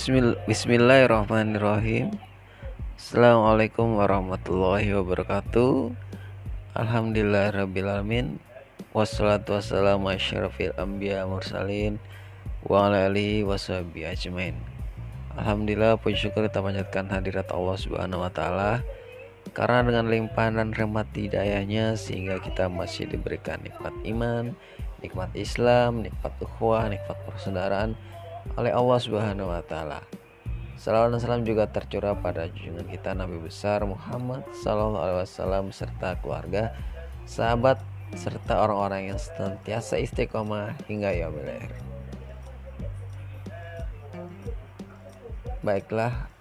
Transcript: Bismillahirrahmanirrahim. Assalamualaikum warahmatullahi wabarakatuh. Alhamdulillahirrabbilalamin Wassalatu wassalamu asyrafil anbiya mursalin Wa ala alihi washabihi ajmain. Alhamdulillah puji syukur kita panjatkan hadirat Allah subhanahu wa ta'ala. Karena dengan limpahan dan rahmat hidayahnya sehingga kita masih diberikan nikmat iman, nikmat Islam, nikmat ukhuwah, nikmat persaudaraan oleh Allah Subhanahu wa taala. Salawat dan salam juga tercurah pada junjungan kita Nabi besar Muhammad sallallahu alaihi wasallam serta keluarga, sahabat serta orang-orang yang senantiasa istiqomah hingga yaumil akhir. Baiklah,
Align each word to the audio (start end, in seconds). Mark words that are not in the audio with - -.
Bismillahirrahmanirrahim. 0.00 2.16
Assalamualaikum 2.96 4.00
warahmatullahi 4.00 4.96
wabarakatuh. 4.96 5.92
Alhamdulillahirrabbilalamin 6.72 8.40
Wassalatu 8.96 9.60
wassalamu 9.60 10.08
asyrafil 10.08 10.72
anbiya 10.80 11.28
mursalin 11.28 12.00
Wa 12.64 12.88
ala 12.88 13.12
alihi 13.12 13.44
washabihi 13.44 14.08
ajmain. 14.08 14.56
Alhamdulillah 15.36 16.00
puji 16.00 16.16
syukur 16.16 16.48
kita 16.48 16.64
panjatkan 16.64 17.04
hadirat 17.12 17.52
Allah 17.52 17.76
subhanahu 17.76 18.24
wa 18.24 18.32
ta'ala. 18.32 18.80
Karena 19.52 19.84
dengan 19.84 20.08
limpahan 20.08 20.64
dan 20.64 20.72
rahmat 20.72 21.12
hidayahnya 21.12 22.00
sehingga 22.00 22.40
kita 22.40 22.72
masih 22.72 23.04
diberikan 23.04 23.60
nikmat 23.60 23.92
iman, 24.08 24.56
nikmat 25.04 25.28
Islam, 25.36 26.08
nikmat 26.08 26.32
ukhuwah, 26.40 26.88
nikmat 26.88 27.20
persaudaraan 27.28 28.00
oleh 28.56 28.72
Allah 28.72 28.98
Subhanahu 28.98 29.48
wa 29.50 29.62
taala. 29.64 30.00
Salawat 30.80 31.12
dan 31.12 31.20
salam 31.20 31.44
juga 31.44 31.68
tercurah 31.68 32.16
pada 32.16 32.48
junjungan 32.48 32.88
kita 32.88 33.12
Nabi 33.12 33.36
besar 33.36 33.84
Muhammad 33.84 34.48
sallallahu 34.64 35.04
alaihi 35.04 35.20
wasallam 35.28 35.64
serta 35.76 36.16
keluarga, 36.24 36.72
sahabat 37.28 37.84
serta 38.16 38.64
orang-orang 38.64 39.12
yang 39.12 39.20
senantiasa 39.20 40.00
istiqomah 40.00 40.72
hingga 40.88 41.12
yaumil 41.12 41.46
akhir. 41.46 41.72
Baiklah, 45.60 46.32